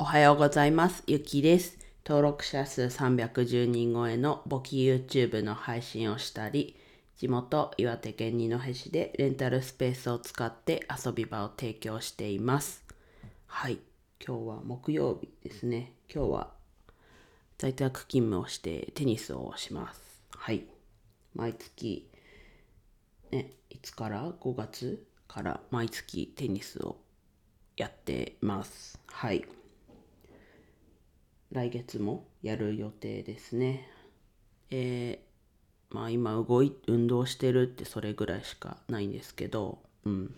[0.00, 1.02] おはようございます。
[1.06, 1.76] ゆきです。
[2.06, 6.74] 登録者数310人超えの簿記 YouTube の配信をしたり、
[7.18, 12.82] 地元岩手県二戸市でレンタルスペースを使って遊び場を提供しています。
[13.46, 13.78] はい。
[14.26, 15.92] 今日は木曜日ですね。
[16.10, 16.50] 今日は
[17.58, 20.00] 在宅勤務をしてテニスをします。
[20.30, 20.64] はい。
[21.34, 22.08] 毎月、
[23.32, 26.96] ね、いつから ?5 月から毎月テニスを
[27.76, 28.98] やってます。
[29.06, 29.44] はい。
[31.52, 33.88] 来月もやる予定ですね。
[34.70, 40.34] えー、まあ今動い、運動してるってそれぐらいしかないんですけど、うん。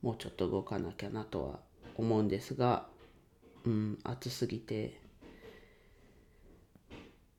[0.00, 1.60] もうちょっと動かなきゃなとは
[1.94, 2.86] 思うんですが、
[3.64, 4.98] うん、暑すぎて、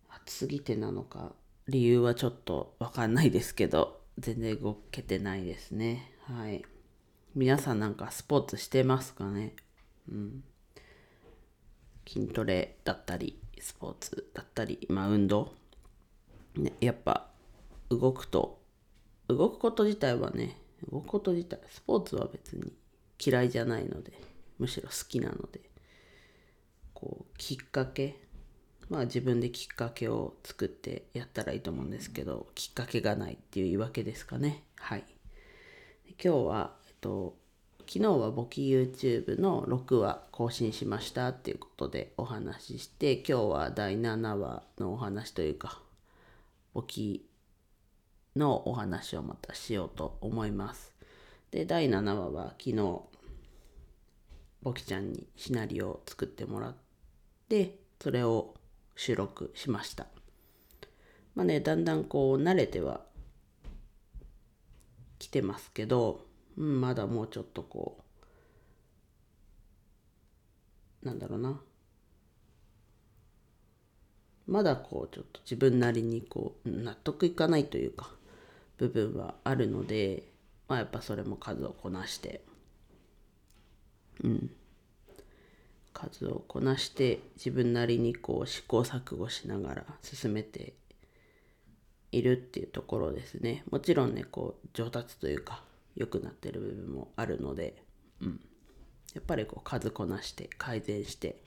[0.09, 1.33] 暑すぎてなのか、
[1.67, 6.13] 理由はちょっとわかんないですけど、全然動けてないですね。
[6.21, 6.63] はい。
[7.33, 9.55] 皆さんなんかスポーツしてますかね？
[10.07, 10.43] うん。
[12.11, 15.53] 筋トレだったり、スポーツだったり、まあ運動。
[16.57, 17.29] ね、やっぱ
[17.89, 18.59] 動くと、
[19.29, 20.57] 動くこと自体はね、
[20.91, 22.73] 動くこと自体、スポーツは別に
[23.17, 24.11] 嫌いじゃないので、
[24.59, 25.61] むしろ好きなので、
[26.93, 28.19] こう、きっかけ、
[28.89, 34.65] まあ自分できっかけを作ってやったらいいと思うんですけど、きっかけがないっていう言い訳ですかね。
[34.75, 35.05] はい。
[36.21, 37.37] 今日は、えっと、
[37.87, 45.81] 昨日は簿記 YouTube の6話更新しましたっていうことでお話しして、今日は第7話のお話というか、
[46.73, 47.25] 簿記
[48.35, 50.93] のお話をまたしようと思います。
[51.51, 53.01] で、第7話は昨日、
[54.61, 56.75] 簿記ちゃんにシナリオを作ってもらっ
[57.49, 58.53] て、それを
[58.95, 60.07] 収録しました。
[61.35, 63.01] まあね、だんだんこう慣れては
[65.19, 66.30] 来てますけど、
[66.61, 67.97] まだもうちょっとこ
[71.03, 71.59] う、なんだろうな。
[74.45, 78.09] まだこうちょっと自分なりにこう納得いかないというか
[78.77, 80.23] 部分はあるので、
[80.67, 82.43] まあやっぱそれも数をこなして、
[84.23, 84.51] うん。
[85.93, 90.73] 数をこなして自分なりにこう試行錯誤しながら進めて
[92.11, 93.63] いるっていうところですね。
[93.71, 95.63] もちろんね、こう上達というか
[95.95, 97.83] 良くなってる部分もあるので、
[98.21, 98.39] うん。
[99.13, 101.43] やっぱりこう数こなして改善して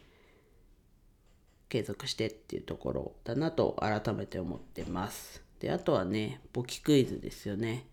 [1.70, 5.42] 継続してっていうところだなと改めて思ってます。
[5.60, 7.86] で、あとはね、簿記クイズですよね。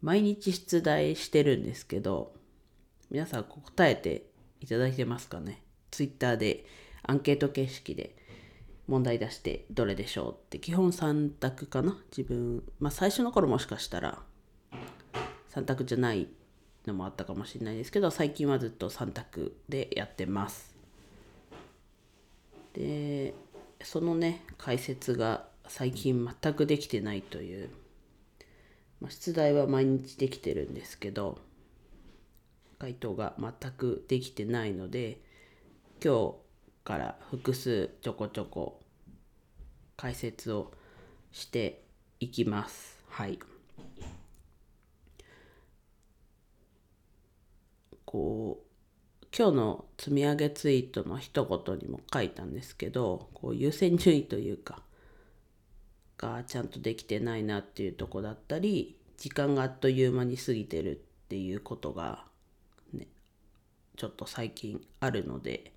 [0.00, 2.34] 毎日出題してるんですけど、
[3.10, 4.30] 皆さん答えて
[4.60, 5.62] いただいてますかね？
[5.90, 6.64] ツイッターで
[7.02, 8.16] アンケート形式で
[8.86, 11.98] 問題出してどれでしょうって基本3択かな？
[12.10, 14.22] 自分まあ最初の頃もしかしたら
[15.58, 16.28] 3択じゃない
[16.86, 20.74] のもあったかもしれないですけど最近はずっと3択でやってます
[22.74, 23.34] で
[23.82, 27.70] そのね解説が最近全くできてないという、
[29.00, 31.38] まあ、出題は毎日できてるんですけど
[32.78, 35.20] 回答が全くできてないので
[36.02, 36.34] 今日
[36.84, 38.80] から複数ちょこちょこ
[39.96, 40.72] 解説を
[41.32, 41.82] して
[42.20, 42.98] いきます。
[43.08, 43.38] はい。
[48.08, 48.58] こ
[49.22, 54.80] う今日の積み上げツイートの一言にも書いたんですけどこう優先順位というか
[56.16, 60.94] がちゃんとできてないなっていうとこだったり時間があっという間に過ぎてるっ
[61.28, 62.24] ていうことが
[62.94, 63.08] ね
[63.98, 65.74] ちょっと最近あるので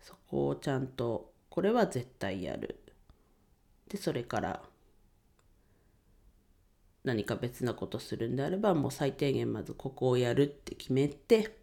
[0.00, 2.80] そこをちゃんとこれは絶対やる。
[3.90, 4.62] でそれから
[7.04, 11.56] 何か別なことするんであればもう最低限まずここをやるって決めて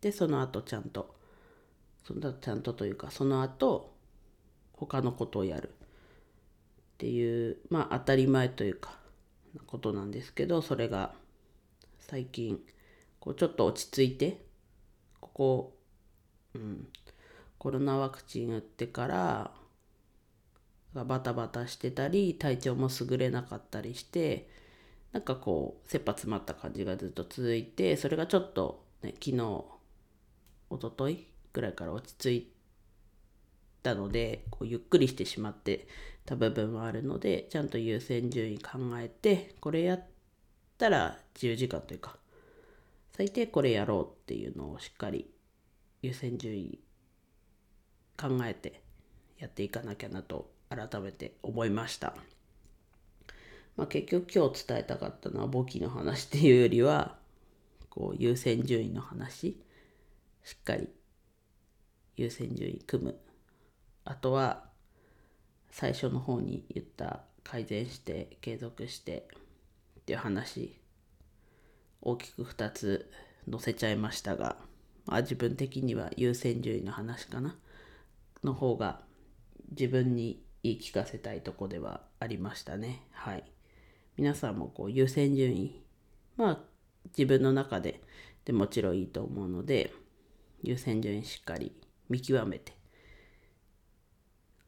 [0.00, 1.14] でその後ちゃんと
[2.04, 3.92] そのちゃんとというかその後
[4.72, 5.70] 他のことをやる。
[5.70, 5.72] っ
[6.98, 8.98] ていうまあ当たり前というか
[9.54, 11.12] なことなんですけどそれが
[12.00, 12.58] 最近
[13.20, 14.44] こうちょっと落ち着いて
[15.20, 15.76] ここ、
[16.54, 16.88] うん、
[17.58, 19.52] コロナワクチン打ってから
[20.94, 24.48] バタバタしてたり体調も優れなかったりして
[25.12, 29.64] なんかこう切羽詰まった感じがずっと続いてそれがちょっと、ね、昨日
[30.70, 32.52] 一昨日ぐらいから落ち着い
[33.82, 35.86] たのでこうゆっくりしてしまって
[36.26, 40.04] た部分はあるのでちゃんと優先順位考えてこれやっ
[40.76, 42.16] たら自由時間というか
[43.16, 45.30] 最低これやろうっていうのをしっかり
[46.02, 46.78] 優先順位
[48.16, 48.82] 考えて
[49.38, 52.14] やっていかなきゃなと改めて思いました。
[53.76, 57.16] まあ、結局今日伝えたかったのは簿記の話っていうよりは
[57.90, 59.56] こう優先順位の話。
[60.42, 60.88] しっかり
[62.16, 63.18] 優先順位組む。
[64.04, 64.64] あとは
[65.70, 69.28] 最初の方に言った改善して継続して
[70.00, 70.76] っていう話。
[72.00, 73.10] 大きく2つ
[73.50, 74.56] 載せちゃいましたが、
[75.06, 77.56] まあ、自分的には優先順位の話かな。
[78.42, 79.00] の方が
[79.70, 83.06] 自分に言い聞かせたいとこではありましたね。
[83.12, 83.44] はい。
[84.16, 85.82] 皆さんもこう優先順位
[86.36, 86.58] まあ
[87.16, 88.02] 自分の中で
[88.44, 89.92] でもちろんいいと思うので
[90.62, 91.72] 優先順位しっかり
[92.08, 92.72] 見極めて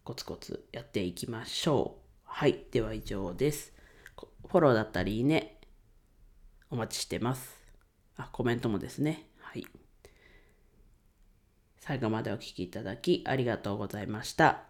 [0.05, 2.11] コツコツやっていきましょう。
[2.25, 2.65] はい。
[2.71, 3.73] では以上です。
[4.49, 5.61] フォローだったりいいね
[6.71, 7.61] お待ちしてます。
[8.17, 9.29] あコメントもですね。
[9.41, 9.67] はい。
[11.81, 14.70] 最後までお聴きいただきありがとうございました。